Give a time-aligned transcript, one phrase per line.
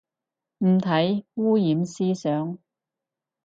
[0.65, 2.57] 唔睇，污染思想